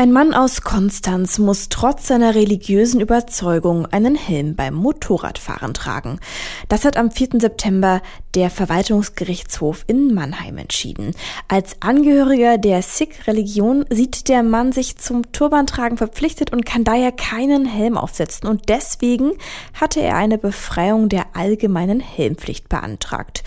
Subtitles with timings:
[0.00, 6.20] Ein Mann aus Konstanz muss trotz seiner religiösen Überzeugung einen Helm beim Motorradfahren tragen.
[6.68, 7.40] Das hat am 4.
[7.40, 8.00] September
[8.36, 11.16] der Verwaltungsgerichtshof in Mannheim entschieden.
[11.48, 17.66] Als Angehöriger der Sikh-Religion sieht der Mann sich zum Turbantragen verpflichtet und kann daher keinen
[17.66, 19.32] Helm aufsetzen und deswegen
[19.74, 23.42] hatte er eine Befreiung der allgemeinen Helmpflicht beantragt.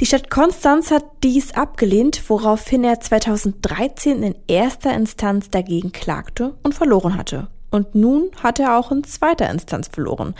[0.00, 6.74] Die Stadt Konstanz hat dies abgelehnt, woraufhin er 2013 in erster Instanz dagegen klagte und
[6.74, 7.48] verloren hatte.
[7.70, 10.34] Und nun hat er auch in zweiter Instanz verloren.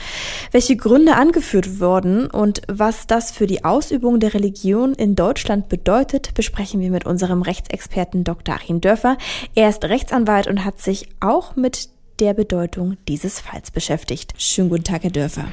[0.50, 6.34] Welche Gründe angeführt wurden und was das für die Ausübung der Religion in Deutschland bedeutet,
[6.34, 8.56] besprechen wir mit unserem Rechtsexperten Dr.
[8.56, 9.16] Achim Dörfer.
[9.54, 11.88] Er ist Rechtsanwalt und hat sich auch mit
[12.20, 14.34] der Bedeutung dieses Falls beschäftigt.
[14.36, 15.52] Schönen guten Tag, Herr Dörfer.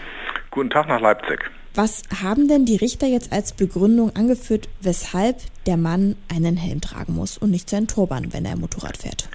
[0.52, 1.39] Guten Tag nach Leipzig.
[1.81, 7.16] Was haben denn die Richter jetzt als Begründung angeführt, weshalb der Mann einen Helm tragen
[7.16, 9.30] muss und nicht seinen Turban, wenn er Motorrad fährt?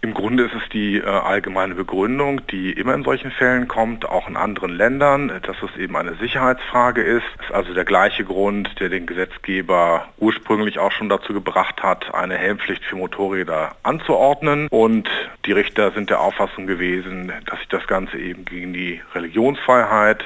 [0.00, 4.28] Im Grunde ist es die äh, allgemeine Begründung, die immer in solchen Fällen kommt, auch
[4.28, 7.22] in anderen Ländern, dass es eben eine Sicherheitsfrage ist.
[7.36, 12.12] Das ist also der gleiche Grund, der den Gesetzgeber ursprünglich auch schon dazu gebracht hat,
[12.12, 14.66] eine Helmpflicht für Motorräder anzuordnen.
[14.66, 15.08] Und
[15.46, 20.24] die Richter sind der Auffassung gewesen, dass sich das Ganze eben gegen die Religionsfreiheit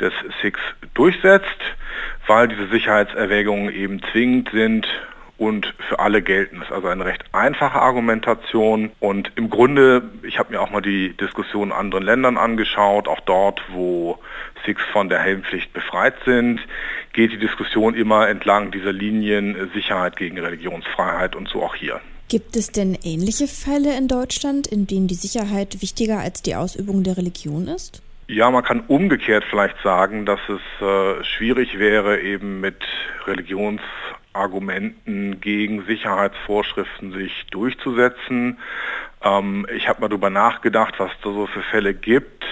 [0.00, 0.60] des Sikhs
[0.94, 1.46] durchsetzt,
[2.26, 4.86] weil diese Sicherheitserwägungen eben zwingend sind
[5.38, 6.58] und für alle gelten.
[6.58, 10.82] Das ist also eine recht einfache Argumentation und im Grunde, ich habe mir auch mal
[10.82, 14.18] die Diskussion in anderen Ländern angeschaut, auch dort, wo
[14.66, 16.60] Sikhs von der Helmpflicht befreit sind,
[17.12, 22.00] geht die Diskussion immer entlang dieser Linien Sicherheit gegen Religionsfreiheit und so auch hier.
[22.28, 27.02] Gibt es denn ähnliche Fälle in Deutschland, in denen die Sicherheit wichtiger als die Ausübung
[27.02, 28.02] der Religion ist?
[28.30, 32.76] Ja, man kann umgekehrt vielleicht sagen, dass es äh, schwierig wäre, eben mit
[33.26, 33.80] Religions
[34.34, 38.58] Argumenten gegen Sicherheitsvorschriften sich durchzusetzen.
[39.22, 42.44] Ähm, ich habe mal darüber nachgedacht, was da so für Fälle gibt.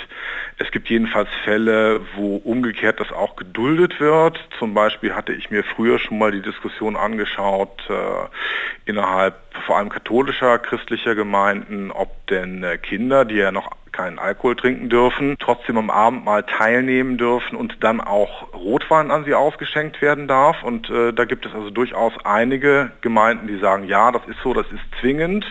[0.59, 4.41] Es gibt jedenfalls Fälle, wo umgekehrt das auch geduldet wird.
[4.59, 9.34] Zum Beispiel hatte ich mir früher schon mal die Diskussion angeschaut äh, innerhalb
[9.66, 14.89] vor allem katholischer christlicher Gemeinden, ob denn äh, Kinder, die ja noch keinen Alkohol trinken
[14.91, 20.62] dürfen, trotzdem am Abendmahl teilnehmen dürfen und dann auch Rotwein an sie ausgeschenkt werden darf.
[20.62, 24.53] Und äh, da gibt es also durchaus einige Gemeinden, die sagen, ja, das ist so,
[24.53, 25.47] das ist zwingend,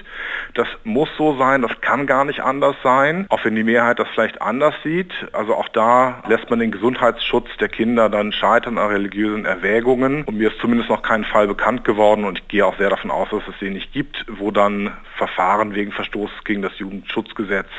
[0.53, 4.07] das muss so sein, das kann gar nicht anders sein, auch wenn die Mehrheit das
[4.09, 5.11] vielleicht anders sieht.
[5.33, 10.23] Also auch da lässt man den Gesundheitsschutz der Kinder dann scheitern an religiösen Erwägungen.
[10.23, 13.09] Und mir ist zumindest noch kein Fall bekannt geworden und ich gehe auch sehr davon
[13.09, 17.69] aus, dass es den nicht gibt, wo dann Verfahren wegen Verstoßes gegen das Jugendschutzgesetz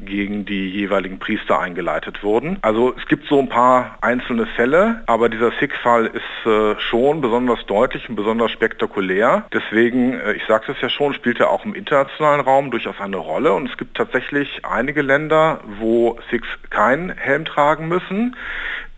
[0.00, 2.58] gegen die jeweiligen Priester eingeleitet wurden.
[2.62, 7.64] Also es gibt so ein paar einzelne Fälle, aber dieser Sikh-Fall ist äh, schon besonders
[7.66, 9.44] deutlich und besonders spektakulär.
[9.52, 13.16] Deswegen, äh, ich sagte es ja schon, spielt er auch im internationalen Raum durchaus eine
[13.16, 18.36] Rolle und es gibt tatsächlich einige Länder, wo Sikhs keinen Helm tragen müssen.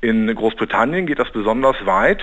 [0.02, 2.22] In Großbritannien geht das besonders weit.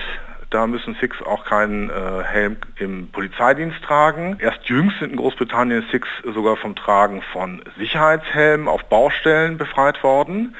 [0.50, 4.38] Da müssen Sikhs auch keinen äh, Helm im Polizeidienst tragen.
[4.40, 10.54] Erst jüngst sind in Großbritannien Sikhs sogar vom Tragen von Sicherheitshelmen auf Baustellen befreit worden.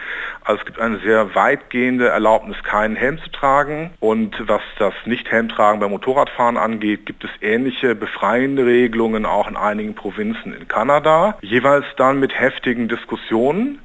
[0.44, 3.90] Also es gibt eine sehr weitgehende Erlaubnis, keinen Helm zu tragen.
[3.98, 9.94] Und was das Nicht-Helm-Tragen beim Motorradfahren angeht, gibt es ähnliche befreiende Regelungen auch in einigen
[9.94, 11.38] Provinzen in Kanada.
[11.40, 13.80] Jeweils dann mit heftigen Diskussionen.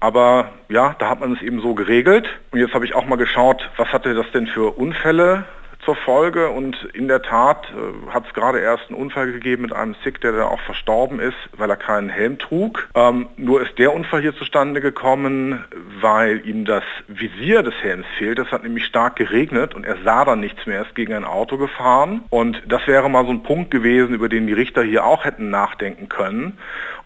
[0.00, 2.26] Aber ja, da hat man es eben so geregelt.
[2.50, 5.44] Und jetzt habe ich auch mal geschaut, was hatte das denn für Unfälle
[5.84, 9.72] zur Folge und in der Tat äh, hat es gerade erst einen Unfall gegeben mit
[9.72, 12.88] einem Sikh, der da auch verstorben ist, weil er keinen Helm trug.
[12.94, 15.64] Ähm, nur ist der Unfall hier zustande gekommen,
[16.00, 18.38] weil ihm das Visier des Helms fehlt.
[18.38, 21.24] Es hat nämlich stark geregnet und er sah dann nichts mehr, er ist gegen ein
[21.24, 22.22] Auto gefahren.
[22.30, 25.50] Und das wäre mal so ein Punkt gewesen, über den die Richter hier auch hätten
[25.50, 26.58] nachdenken können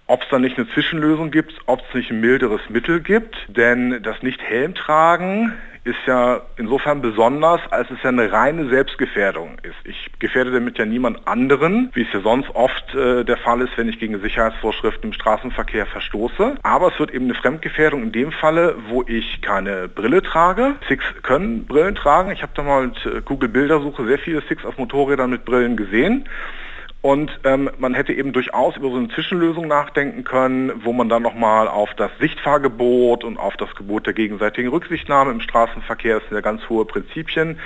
[0.06, 3.37] ob es da nicht eine Zwischenlösung gibt, ob es nicht ein milderes Mittel gibt.
[3.48, 5.53] Denn das Nicht-Helm tragen
[5.84, 9.77] ist ja insofern besonders, als es ja eine reine Selbstgefährdung ist.
[9.84, 13.77] Ich gefährde damit ja niemand anderen, wie es ja sonst oft äh, der Fall ist,
[13.77, 16.56] wenn ich gegen Sicherheitsvorschriften im Straßenverkehr verstoße.
[16.62, 20.77] Aber es wird eben eine Fremdgefährdung in dem Falle, wo ich keine Brille trage.
[20.89, 22.30] Six können Brillen tragen.
[22.30, 25.77] Ich habe da mal mit äh, Google Bildersuche sehr viele Six auf Motorrädern mit Brillen
[25.77, 26.27] gesehen.
[27.04, 31.21] Und ähm, man hätte eben durchaus über so eine Zwischenlösung nachdenken können, wo man dann
[31.21, 36.36] nochmal auf das Sichtfahrgebot und auf das Gebot der gegenseitigen Rücksichtnahme im Straßenverkehr, das sind
[36.36, 37.59] ja ganz hohe Prinzipien,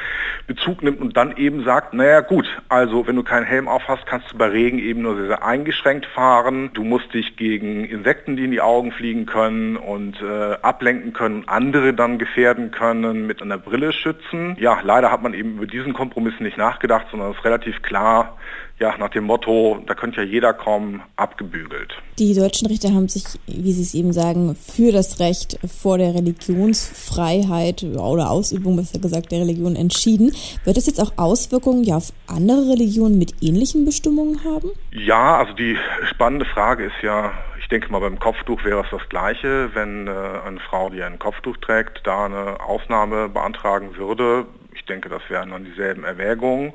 [0.48, 4.06] Bezug nimmt und dann eben sagt, naja gut, also wenn du keinen Helm auf hast,
[4.06, 6.70] kannst du bei Regen eben nur sehr, sehr eingeschränkt fahren.
[6.74, 11.44] Du musst dich gegen Insekten, die in die Augen fliegen können und äh, ablenken können,
[11.46, 14.56] andere dann gefährden können, mit einer Brille schützen.
[14.58, 18.36] Ja, leider hat man eben über diesen Kompromiss nicht nachgedacht, sondern es ist relativ klar,
[18.80, 22.00] ja, nach dem Motto, da könnte ja jeder kommen, abgebügelt.
[22.18, 26.14] Die deutschen Richter haben sich, wie Sie es eben sagen, für das Recht vor der
[26.14, 30.32] Religionsfreiheit oder Ausübung, besser gesagt, der Religion entschieden.
[30.64, 34.70] Wird das jetzt auch Auswirkungen ja auf andere Religionen mit ähnlichen Bestimmungen haben?
[34.92, 35.76] Ja, also die
[36.10, 40.10] spannende Frage ist ja, ich denke mal, beim Kopftuch wäre es das Gleiche, wenn äh,
[40.10, 44.46] eine Frau, die ein Kopftuch trägt, da eine Ausnahme beantragen würde.
[44.72, 46.72] Ich denke, das wären dann dieselben Erwägungen.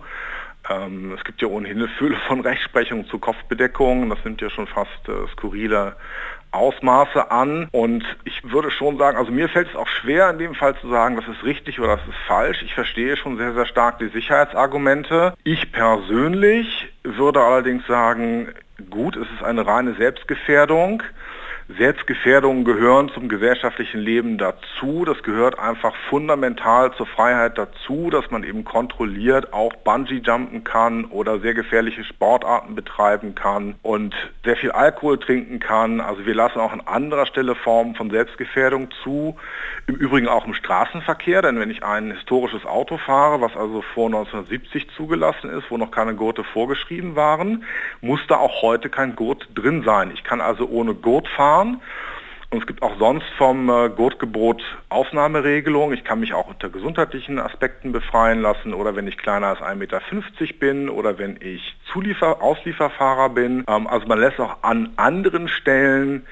[0.70, 4.10] Ähm, es gibt ja ohnehin eine Fülle von Rechtsprechungen zu Kopfbedeckung.
[4.10, 5.96] Das sind ja schon fast äh, skurrile
[6.52, 7.68] Ausmaße an.
[7.72, 10.90] Und ich würde schon sagen, also mir fällt es auch schwer in dem Fall zu
[10.90, 12.62] sagen, das ist richtig oder das ist falsch.
[12.64, 15.34] Ich verstehe schon sehr, sehr stark die Sicherheitsargumente.
[15.44, 18.50] Ich persönlich würde allerdings sagen,
[18.90, 21.04] gut, es ist eine reine Selbstgefährdung.
[21.78, 25.06] Selbstgefährdungen gehören zum gesellschaftlichen Leben dazu.
[25.06, 31.06] Das gehört einfach fundamental zur Freiheit dazu, dass man eben kontrolliert auch Bungee jumpen kann
[31.06, 36.02] oder sehr gefährliche Sportarten betreiben kann und sehr viel Alkohol trinken kann.
[36.02, 39.36] Also wir lassen auch an anderer Stelle Formen von Selbstgefährdung zu.
[39.88, 44.08] Im Übrigen auch im Straßenverkehr, denn wenn ich ein historisches Auto fahre, was also vor
[44.08, 47.64] 1970 zugelassen ist, wo noch keine Gurte vorgeschrieben waren,
[48.02, 50.12] muss da auch heute kein Gurt drin sein.
[50.14, 51.82] Ich kann also ohne Gurt fahren fahren.
[52.50, 55.98] Und es gibt auch sonst vom äh, Gurtgebot Ausnahmeregelungen.
[55.98, 59.76] Ich kann mich auch unter gesundheitlichen Aspekten befreien lassen oder wenn ich kleiner als 1,50
[59.76, 60.02] Meter
[60.60, 63.64] bin oder wenn ich Zuliefer Auslieferfahrer bin.
[63.68, 66.28] Ähm, also man lässt auch an anderen Stellen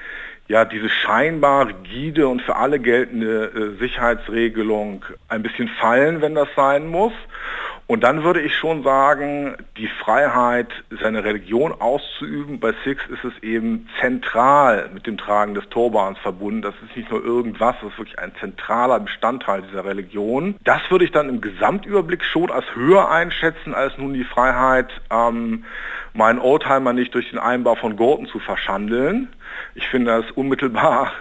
[0.46, 6.48] ja diese scheinbar rigide und für alle geltende äh, Sicherheitsregelung ein bisschen fallen, wenn das
[6.54, 7.14] sein muss.
[7.86, 10.68] Und dann würde ich schon sagen, die Freiheit,
[11.02, 16.62] seine Religion auszuüben, bei Six ist es eben zentral mit dem Tragen des Turbans verbunden.
[16.62, 20.54] Das ist nicht nur irgendwas, das ist wirklich ein zentraler Bestandteil dieser Religion.
[20.64, 25.64] Das würde ich dann im Gesamtüberblick schon als höher einschätzen, als nun die Freiheit, ähm,
[26.14, 29.28] meinen Oldtimer nicht durch den Einbau von Gurten zu verschandeln.
[29.74, 31.12] Ich finde das unmittelbar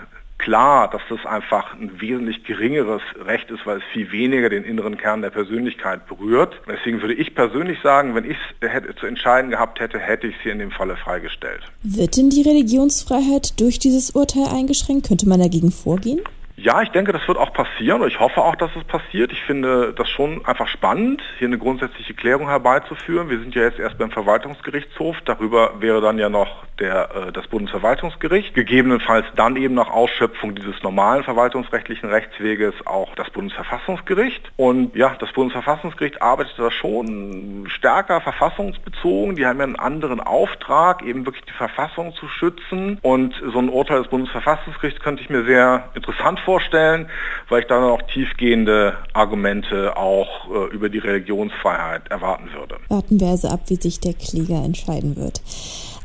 [0.42, 4.98] klar, dass das einfach ein wesentlich geringeres Recht ist, weil es viel weniger den inneren
[4.98, 6.60] Kern der Persönlichkeit berührt.
[6.68, 10.50] Deswegen würde ich persönlich sagen, wenn ich es zu entscheiden gehabt hätte, hätte ich sie
[10.50, 11.62] in dem Falle freigestellt.
[11.84, 15.08] Wird denn die Religionsfreiheit durch dieses Urteil eingeschränkt?
[15.08, 16.22] Könnte man dagegen vorgehen?
[16.56, 19.32] Ja, ich denke, das wird auch passieren und ich hoffe auch, dass es passiert.
[19.32, 23.30] Ich finde das schon einfach spannend, hier eine grundsätzliche Klärung herbeizuführen.
[23.30, 25.18] Wir sind ja jetzt erst beim Verwaltungsgerichtshof.
[25.26, 28.54] Darüber wäre dann ja noch der, äh, das Bundesverwaltungsgericht.
[28.54, 34.52] Gegebenenfalls dann eben nach Ausschöpfung dieses normalen verwaltungsrechtlichen Rechtsweges auch das Bundesverfassungsgericht.
[34.58, 39.36] Und ja, das Bundesverfassungsgericht arbeitet da schon stärker verfassungsbezogen.
[39.36, 43.00] Die haben ja einen anderen Auftrag, eben wirklich die Verfassung zu schützen.
[43.02, 47.08] Und so ein Urteil des Bundesverfassungsgerichts könnte ich mir sehr interessant vorstellen
[47.52, 52.78] weil ich dann auch tiefgehende Argumente auch äh, über die Religionsfreiheit erwarten würde.
[52.88, 55.42] Warten wir also ab, wie sich der Kläger entscheiden wird.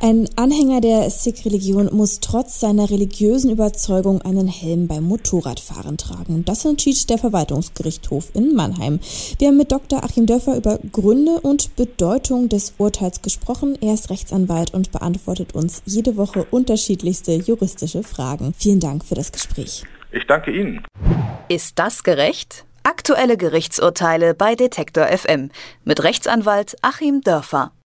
[0.03, 6.45] Ein Anhänger der Sikh-Religion muss trotz seiner religiösen Überzeugung einen Helm beim Motorradfahren tragen.
[6.45, 8.99] Das entschied der Verwaltungsgerichtshof in Mannheim.
[9.39, 10.03] Wir haben mit Dr.
[10.05, 13.79] Achim Dörfer über Gründe und Bedeutung des Urteils gesprochen.
[13.81, 18.53] Er ist Rechtsanwalt und beantwortet uns jede Woche unterschiedlichste juristische Fragen.
[18.59, 19.85] Vielen Dank für das Gespräch.
[20.17, 20.83] Ich danke Ihnen.
[21.49, 22.65] Ist das gerecht?
[22.85, 25.51] Aktuelle Gerichtsurteile bei Detektor FM
[25.85, 27.73] mit Rechtsanwalt Achim Dörfer.